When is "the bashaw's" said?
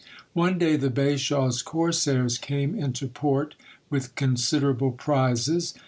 0.77-1.61